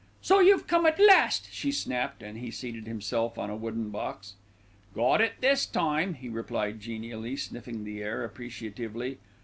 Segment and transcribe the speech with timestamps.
[0.23, 4.33] "So you've come at last," she snapped, as he seated himself on a wooden box.
[4.95, 9.19] "Got it this time," he replied genially, sniffing the air appreciatively.